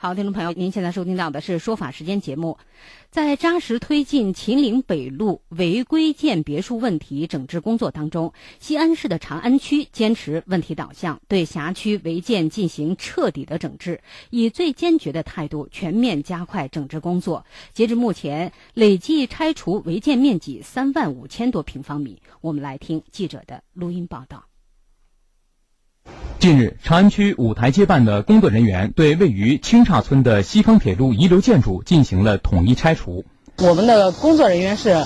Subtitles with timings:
[0.00, 2.56] 好，听众朋友，您现在收听到的是《说法时间》节目。
[3.10, 14.00] 在扎实推进秦岭北路违规建别墅问题整治工作当中，西安市的长安区坚持问题导向，对辖区违建进行彻底的整治，
[14.30, 17.44] 以最坚决的态度全面加快整治工作。
[17.72, 22.22] 截至目前，累计拆除违建面积三万五千多平方米。
[22.40, 24.44] 我们来听记者的录音报道。
[26.38, 33.24] 近日，长安区五台街办的工作人员对位于青岔村的西康铁路遗留建筑进行了统一拆除。
[33.60, 35.04] 我们的工作人员是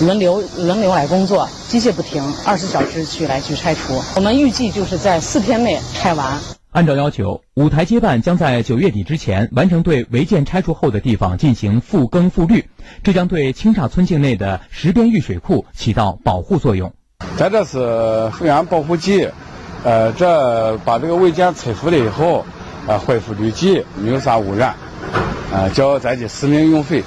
[0.00, 4.00] 轮流轮流来工作，机械不停，二十小时去来去拆除。
[4.16, 6.38] 我们预计就是在四天内拆完。
[6.70, 12.64] 按照要求，五台街办将在九月底之前完成对违建拆除后的地方进行复耕复绿，
[13.02, 16.94] 这将对青岔村境内的石边峪水库起到保护作用。
[17.36, 19.28] 咱这是水源保护级。
[19.82, 22.44] 呃，这把这个违建拆除了以后，
[22.86, 24.74] 呃，恢复绿地，没有啥污染，
[25.52, 27.02] 呃，交咱的市民用费，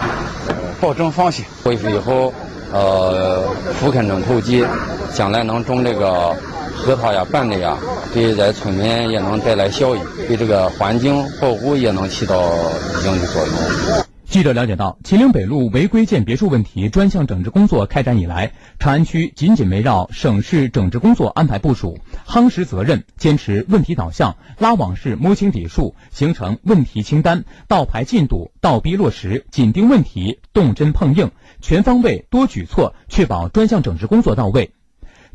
[0.48, 1.46] 呃，保证放心。
[1.64, 2.34] 恢复以后，
[2.72, 3.44] 呃，
[3.80, 4.66] 复垦成土地，
[5.14, 6.36] 将来能种这个
[6.76, 7.78] 核桃呀、板栗呀，
[8.14, 14.13] 对咱村民也能带来效益，对这个环境保护也能起到一定的作用。
[14.34, 31.30] 记者了解到，秦岭北路违规建别墅问题专项整治工作开展以来，长安区紧紧围绕省市整治工作安排部署，夯实责任，坚持问题导向，拉网式摸清底数，形成问题清单，倒排进度，倒逼落实，紧盯问题，动真碰硬，
[31.62, 34.72] 全方位多举措，确保专项整治工作到位。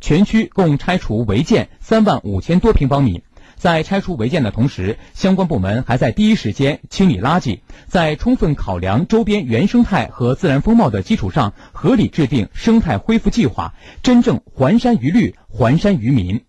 [0.00, 3.22] 全区共拆除违建三万五千多平方米。
[3.58, 16.47] 在拆除违建的同时，相关部门还在第一时间清理垃圾，在充分考量周边原生态和自然风貌的基础上，合理制定生态恢复计划，真正还山于绿，还山于民。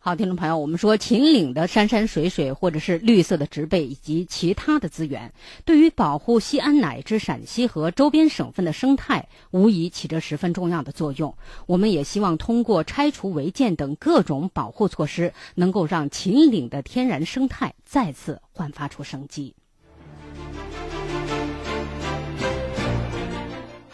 [0.00, 5.32] 好，听众朋友，我们说秦岭的山山水水，或者是绿色的植被以及其他的资源，
[5.64, 11.36] 对于保护西安乃至陕西和周边省份的生态，无疑起着十分重要的作用。
[11.66, 19.56] 我们也希望通过拆除违建等各种保护措施，能够让秦岭的天然生态再次焕发出生机。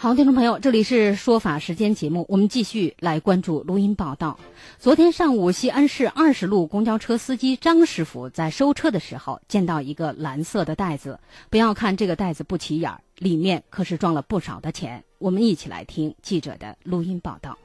[0.04, 4.38] 好，听众朋友，这里是说法时间节目，我们继续来关注录音报道。
[4.78, 11.19] 昨天上午，西安市二十路公交车司机张师傅在收车的时候，见到一个蓝色的袋子。
[11.48, 15.03] 不要看这个袋子不起眼儿，里面可是装了不少的钱。
[15.16, 17.56] 我们一起来听记者的录音报道。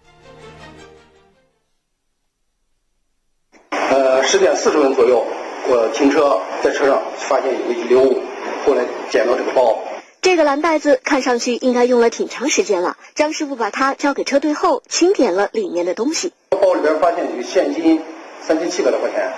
[3.72, 5.22] 呃，十点四十分左右，
[5.68, 8.22] 我停车在车上发现有个遗留物，
[8.66, 9.78] 后来捡到这个包。
[10.22, 12.98] 这个蓝袋子看上去应该用了挺长时间了。
[13.16, 16.34] 张师傅把它交给车队后，清点了里面的东西。
[16.50, 18.02] 包里边发现有现金
[18.42, 19.32] 三千七百多块钱，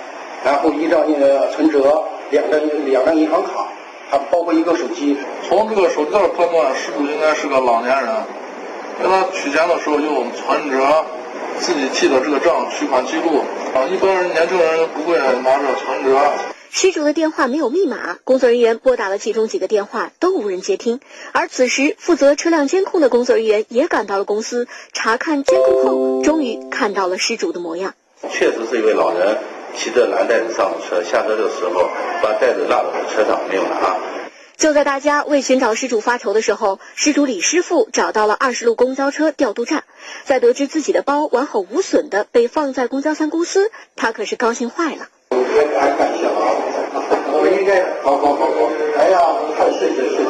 [0.44, 3.68] 然后一张那个存折，两张两张银行卡，
[4.10, 5.16] 还包括一个手机。
[5.48, 8.08] 从这个手机上判断，失主应该是个老年人。
[9.00, 11.04] 跟他取钱的时候用存折，
[11.60, 13.44] 自己记的这个账，取款记录。
[13.72, 16.18] 啊，一般人年轻人不会拿着存折。
[16.74, 21.00] 失主的电话没有密码，工作人员拨打了其中几个电话，都无人接听。
[21.32, 27.94] 而此时，负责车辆监控的工作人员也赶到了公司，查看监控后，终于看到了失主的模样。
[28.30, 29.36] 确实是一位老人
[29.76, 31.90] 骑着蓝袋子上车，下车的时候
[32.22, 33.98] 把袋子落到了车上，没有拿。
[34.56, 39.84] 就在大家为寻找失主发愁的时候，失主李师傅找到了二十路公交车调度站，
[40.24, 45.08] 在得知自己的包完好无损的被放在公交三公司，他可是高兴坏了。
[45.52, 46.32] 还还感谢啊！
[47.34, 48.70] 我应该好好好好。
[48.98, 49.18] 哎呀，
[49.56, 50.24] 太谢谢谢谢！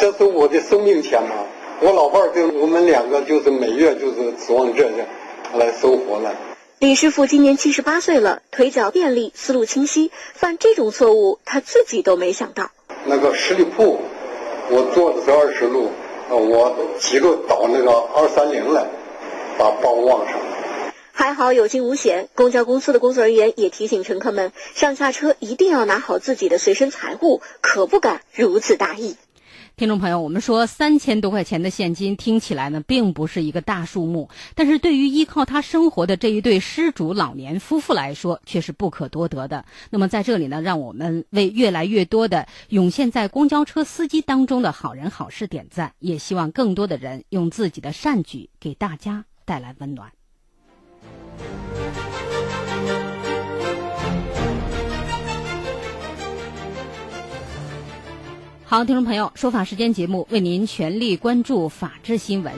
[0.00, 1.34] 这是我的生命钱嘛！
[1.80, 5.04] 我老伴儿跟我们两个就是每月就是指望这个
[5.54, 6.34] 来生活了。
[6.80, 12.70] 李师傅今年七十八岁了，腿脚便利，思路清晰，犯这种错误他自己都没想到。
[13.04, 13.98] 那个十里铺，
[14.70, 15.90] 我坐的是二十路，
[16.30, 18.84] 我急着倒那个二三零来，
[19.56, 20.34] 把包忘上。
[21.18, 29.16] 还好有惊无险，公交公司的工作人员也提醒乘客们，上下车一定要拿好自己的随身财物，可不敢如此大意。
[29.76, 39.64] 听众朋友，我们说三千多块钱的现金听起来呢，并不是一个大数目，但是对于依靠他生活的这一对失主老年夫妇来说，却是不可多得的。
[39.90, 50.12] 那么在这里呢，让我们为越来越多的涌现在公交车司机当中的好人好事点赞，也希望更多的人用自己的善举给大家带来温暖。
[58.70, 62.52] 好，听众朋友，说法时间节目为您全力关注法治新闻。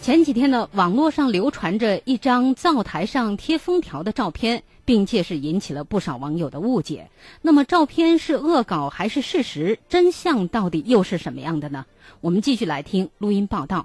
[0.00, 7.10] 前几天呢，网络上流传着一张灶台上贴封条的照片，并且是引起了不少网友的误解。
[7.42, 9.78] 那么，照片是恶搞还是事实？
[9.86, 11.84] 真相到底又是什么样的呢？
[12.22, 13.84] 我们继续来听录音报道。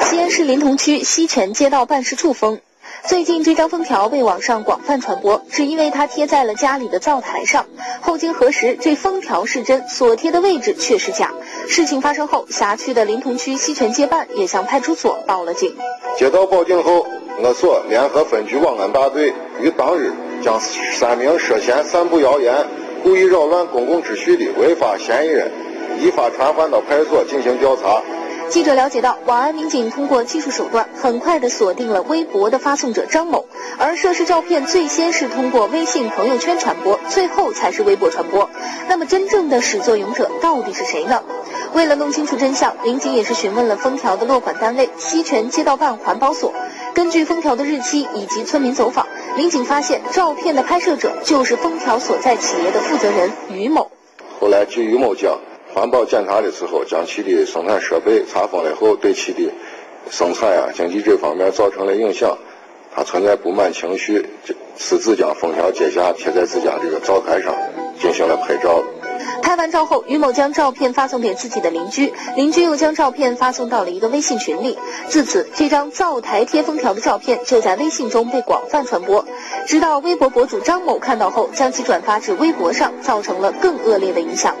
[0.00, 2.60] 西安市临潼区西泉街道办事处封。
[3.06, 7.66] 最近这张封条被网上广泛传播，是因为它贴在了家里的灶台上。
[8.00, 11.30] 后经核实，这封条是真，所贴的位置却是假。
[11.68, 15.76] 事情发生后，辖区的临潼区西泉街办也向派出所报了警。
[16.16, 17.06] 接到报警后，
[17.42, 20.10] 我所联合分局网安大队于当日
[20.42, 20.58] 将
[20.94, 22.66] 三名涉嫌散布谣言、
[23.02, 25.50] 故意扰乱公共秩序的违法嫌疑人
[26.00, 28.02] 依法传唤到派出所进行调查。
[28.50, 33.46] 记者了解到，网安民警通过技术手段，很快的锁定了微博的发送者张某。
[33.78, 38.48] 而涉事照片最先是通过微信朋友圈传播，最后才是微博传播。
[38.88, 41.22] 那么，真正的始作俑者到底是谁呢？
[41.72, 46.52] 为了弄清楚真相，民警也是询问了封条的落款单位西泉街道办环保所。
[46.94, 53.90] 根据封条的日期以及村民走访，民警发现照片的拍摄者就是封条所在企业的负责人于某。
[54.40, 55.36] 后来据于某讲。
[55.74, 59.50] 环保检查的时候，将其的生产设备查封了后，对其的
[60.08, 62.38] 生产啊、经济这方面造成了影响。
[62.94, 67.52] 他存在不满情绪，就私自将封条揭下，贴在自家这个灶台上，
[68.00, 68.84] 进行了拍照。
[69.42, 74.78] 拍完照后，于某将照片发送给自己的邻居，邻居又将照片发送到了一个微信群里。
[75.08, 79.26] 自此，这张灶台贴封条的照片就在微信中被广泛传播。
[79.66, 84.54] 直到微博博主张某看到后，将其转发至微博上，造成了更恶劣的影响。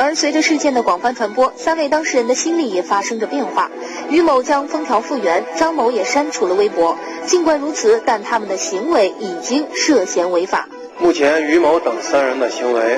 [0.00, 3.68] 而随着事件的广泛传播，三位当事人的心理也发生着变化。
[4.08, 6.96] 于某将封条复原，张某也删除了微博。
[7.26, 10.68] 尽管如此，但他们的行为已经涉嫌违法。
[11.00, 12.96] 目前，于某等三人的行为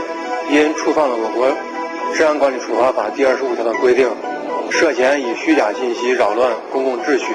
[0.50, 1.50] 因触犯了我国
[2.14, 4.06] 治安管理处罚法第二十五条的规定，
[4.70, 7.28] 涉嫌以虚假信息扰乱公共秩序，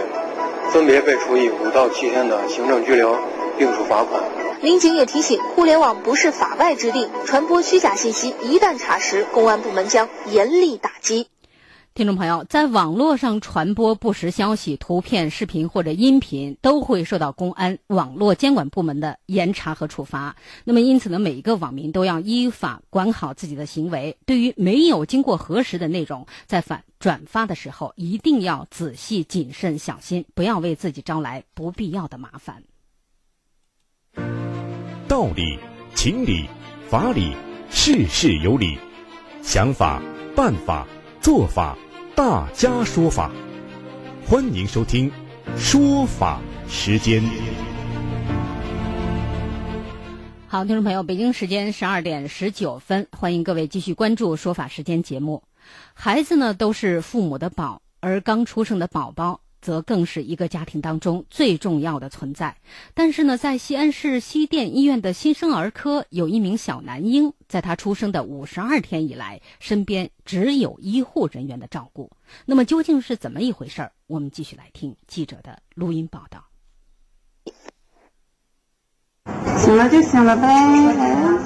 [0.69, 3.17] 分别被处以五到七天的行政拘留，
[3.57, 4.21] 并处罚款。
[4.61, 11.27] 民警也提醒，互联网不是法外之地，传播虚假信息一旦查实，公安部门将严厉打击。
[11.93, 20.35] 听众朋友，在网络上传播不实消息、图片、视频或者音频，都会受到公安网络监管部门的严查和处罚。
[20.65, 24.17] 那么，因此呢，每一个网民都要依法管好自己的行为。
[24.25, 32.63] 对于没有经过核实的内容，在反转发的时候，一定要仔细、谨慎、小心，不要为自己招来不必要的麻烦。
[35.15, 35.57] 道理、
[35.93, 36.45] 情理、
[36.89, 37.33] 法理，
[37.69, 38.77] 事事有理；
[39.41, 40.01] 想法、
[40.35, 40.85] 办法、
[41.21, 41.77] 做法，
[42.13, 43.31] 大家说法。
[44.27, 45.09] 欢迎收听
[45.57, 47.23] 《说法时间》。
[50.47, 55.43] 好，听众朋友，北京时间十二点十九分，欢迎各位继续关注《说法时间》节目。
[55.93, 59.39] 孩子呢，都是父母的宝，而刚出生的宝宝。
[59.65, 62.55] 则更是一个家庭当中最重要的存在。
[62.93, 72.11] 但是呢，在西安市西电医院的新生儿科，有一名小男婴，在他出生的五十二天以来，身边只有医护人员的照顾。
[72.45, 73.91] 那么究竟是怎么一回事儿？
[74.05, 76.45] 我们继续来听记者的录音报道。
[79.57, 80.47] 醒了就醒了呗，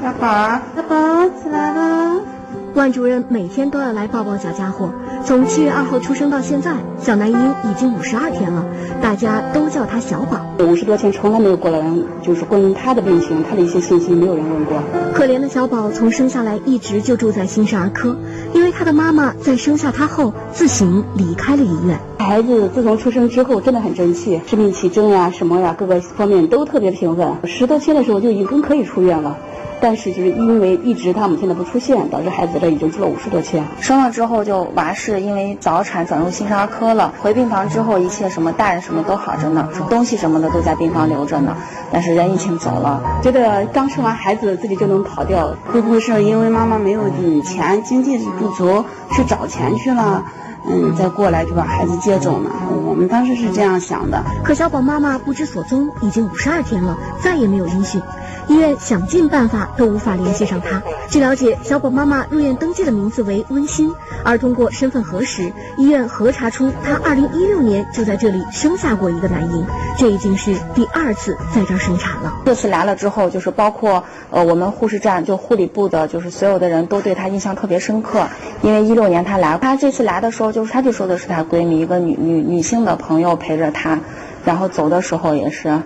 [0.02, 0.28] 小宝，
[0.76, 2.39] 小宝起来了。
[2.80, 4.90] 万主任每天都要来抱抱小家伙。
[5.26, 8.66] 从七月二号出生到现在，小男婴已经五十二天了，
[9.02, 10.40] 大家都叫他小宝。
[10.66, 14.82] 五十多天从来没有过来人，就是关于他的病情、他的一些信息，没有人问过。
[15.14, 18.16] 可怜的小宝从生下来一直就住在新生儿科，
[18.54, 22.00] 因为他的妈妈在生下他后自行离开了医院。
[22.18, 27.30] 孩子自从出生之后真的很争气，生命体征呀、什么呀，各个方面都特别平稳。
[27.44, 29.38] 十多天的时候就已经可以出院了。
[29.82, 33.64] 但是就是因为一直他母亲的不出现，导致孩子这已经住了五十多天。
[33.80, 41.56] 生了之后就娃是因为早产转入新生儿科了，回病房之后一切什么大人什么都好着呢，东西什么的都在病房留着呢，
[41.92, 43.02] 但是人已经走了。
[43.22, 47.02] 觉得刚生完孩子自己就能跑掉，会不会是因为妈妈没有
[47.42, 50.24] 钱，经济不足去找钱去了？
[50.70, 52.50] 嗯，再过来就把孩子接走呢？
[52.86, 54.22] 我们当时是这样想的。
[54.44, 58.02] 可小宝妈妈不知所踪，已经五十二天了，再也没有音讯。
[58.50, 60.82] 医院想尽办法都无法联系上他。
[61.08, 63.94] 据了解，小宝妈妈入院登记的名字为温馨，
[64.26, 69.66] 而通过身份核实，医院核查出她2016年就在这里生下过一个男婴，
[70.00, 72.42] 这已经是第二次在这儿生产了。
[72.44, 78.28] 这次来了之后，就是包括呃我们护士站就护理部的，就是所有的人都对她印象特别深刻，
[78.64, 84.00] 因为16年她来，她这次来的时候，就是她就说的是她闺蜜一个女女女性的朋友陪着她，
[84.44, 85.82] 然后走的时候也是。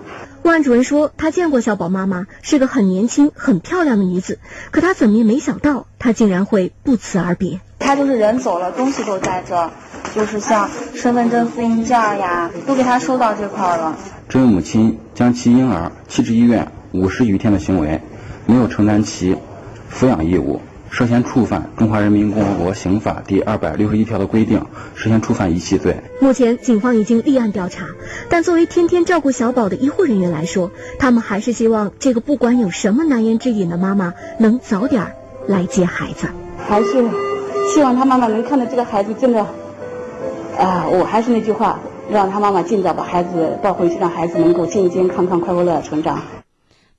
[0.49, 4.39] 万主任说，他见过小宝妈妈，是个很年轻、很漂亮的女子。
[4.71, 7.61] 可他怎么也没想到，她竟然会不辞而别。
[7.79, 9.71] 她就是人走了，东西都在这，
[10.13, 13.97] 就是像身份证复印件呀，都给他收到这块了。
[14.27, 18.01] 这位母亲将其婴儿弃置医院五十余天的行为，
[18.45, 19.37] 没有承担其
[19.93, 20.61] 抚养义务。
[20.93, 25.97] 涉嫌触犯《中华人民共和国刑法》第二百六十一条的规定，涉嫌触犯遗弃罪。
[26.21, 27.87] 目前，警方已经立案调查，
[28.29, 30.69] 但作为天天照顾小宝的医护人员来说，
[30.99, 35.15] 他们还是希望这个不管有什么难言之隐的妈妈能早点
[35.47, 36.27] 来接孩子。
[36.59, 37.03] 还是
[37.73, 39.41] 希望他妈妈能看到这个孩子真的，
[40.59, 46.21] 啊，我还是那句话，让他妈妈尽早把孩子抱回去，让孩子能够健健康康、快快乐乐成长。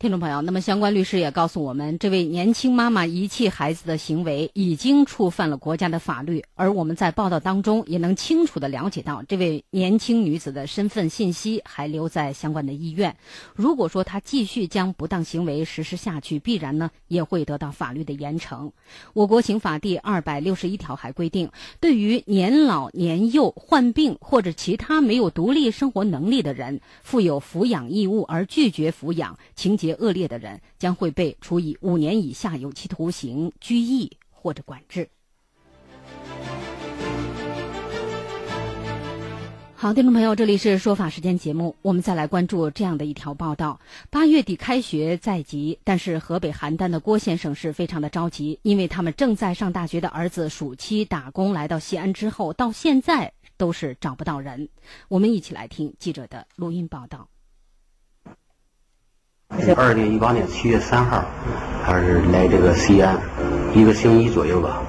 [0.05, 13.17] 听众朋友，那么相关律师也告诉我们，这位年轻妈妈遗弃孩子的行为已经触犯了国家的法律，而我们在报道当中也能清楚的了解到，这位年轻女子的身份信息还留在相关的医院。
[13.55, 18.71] 如果说她继续将不当行为实施下去，必然呢也会得到法律的严惩。
[19.15, 21.49] 我国刑法第二百六十一条还规定，
[21.81, 29.94] 对于年老年幼、患病或者其他没有独立生活能力的人，负有抚养义务而拒绝抚养，情节。
[29.95, 35.09] 恶劣的人将会被处以五年以下有期徒刑、拘役或者管制。
[39.77, 54.67] 好，听众朋友，这里是说法时间节目，我们再来关注这样的一条报道：八月底开学在即，但是河北邯郸的郭先生是非常的着急，因为他们正在上大学的儿子暑期打工来到西安之后，到现在都是找不到人。
[55.09, 57.29] 我们一起来听记者的录音报道。
[59.77, 61.25] 二零一八年七月三号，
[61.87, 63.17] 他是来这个西安
[63.75, 64.83] 一个星期左右吧，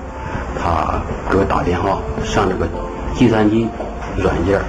[0.62, 2.68] 他给我打电话上这个
[3.16, 3.68] 计算机
[4.18, 4.60] 软件，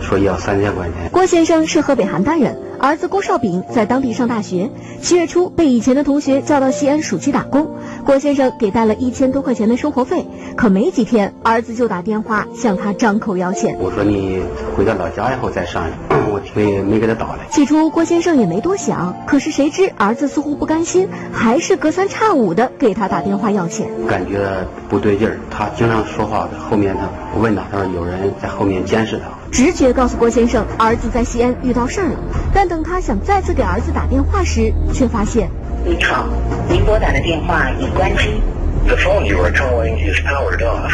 [0.00, 1.10] 说要三千块钱。
[1.10, 7.76] 郭先生是河北邯郸人，儿子郭少炳在当地上大学，七月初被以前的同学叫到西安暑期打工。
[8.04, 13.76] 郭先生给带了一千多块钱的生活费，可没几天，儿子就打电话向他张口要钱。
[13.78, 14.42] 我说你
[14.76, 15.96] 回到老家以后再商量，
[16.30, 17.46] 我没没给他打来。
[17.50, 23.88] 起初郭先生也没多想，可是谁知儿子似乎不甘心，还是隔三差五的给他打电话要钱。
[24.08, 29.24] 感觉不对劲儿，他经常说话的后面他我问他，他说有人在后面监视他。
[29.52, 32.18] 直觉告诉郭先生，儿子在西安遇到事儿了。
[32.52, 35.50] 但等他想再次给儿子打电话时，却发现。
[35.84, 36.26] 您好，
[36.68, 38.40] 您拨打的电话已关机。
[38.86, 40.92] The phone you are calling is powered off.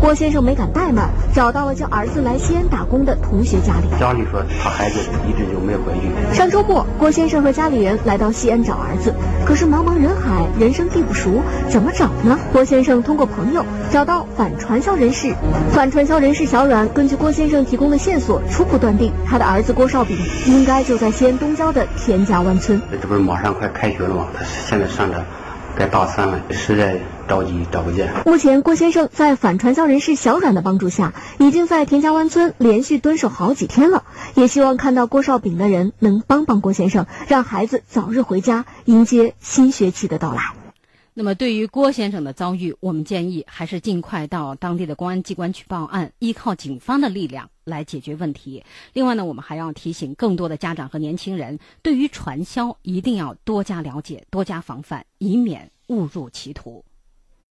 [0.00, 4.00] 郭先生没敢怠慢，找到了叫儿子来西安打工的同学家里。
[4.00, 6.34] 家里说他孩子一直就没有回去。
[6.34, 9.14] 上周末，郭先生和家里人来到西安找儿子，
[9.44, 12.38] 可是茫茫人海，人生地不熟，怎么找呢？
[12.50, 15.34] 郭先生通过朋友找到反传销人士，
[15.72, 20.16] 反传销人士小阮根据郭先生提供的线索，初步断定他的儿子郭少炳
[20.46, 22.80] 应该就在西安东郊的田家湾村。
[22.90, 24.26] 这不是马上快开学了吗？
[24.34, 25.22] 他现在上着。
[25.80, 28.12] 该大三了，实在着急找不见。
[28.26, 34.04] 目前，郭先生在反传销人士小阮的帮助下，已经在田家湾村连续蹲守好几天了。
[34.34, 40.59] 也希望看到郭少炳的人能帮帮郭先生，让孩子早日回家，迎接新学期的到来。
[41.12, 48.62] 那么，对于郭先生的遭遇，我们建议还是尽快到当地的公安机关去报案，依靠警方的力量来解决问题。
[48.92, 56.84] 另外呢，我们还要提醒更多的家长和年轻人，对于传销一定要多加了解、多加防范，以免误入歧途。